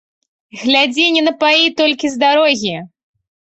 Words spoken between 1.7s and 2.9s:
толькі з дарогі.